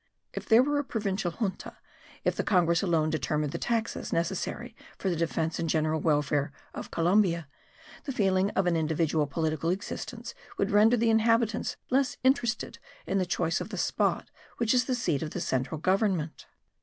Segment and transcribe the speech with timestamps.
[0.33, 1.77] If there were a provincial junta,
[2.23, 6.89] if the congress alone determined the taxes necessary for the defence and general welfare of
[6.89, 7.47] Columbia,
[8.05, 13.27] the feeling of an individual political existence would render the inhabitants less interested in the
[13.27, 16.47] choice of the spot which is the seat of the central government.